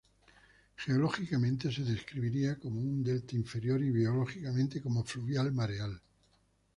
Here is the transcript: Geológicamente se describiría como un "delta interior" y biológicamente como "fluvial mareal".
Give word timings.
Geológicamente 0.77 1.71
se 1.71 1.83
describiría 1.83 2.57
como 2.57 2.81
un 2.81 3.03
"delta 3.03 3.35
interior" 3.35 3.83
y 3.83 3.91
biológicamente 3.91 4.81
como 4.81 5.03
"fluvial 5.03 5.51
mareal". 5.51 6.01